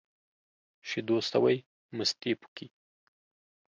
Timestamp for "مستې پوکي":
1.97-2.67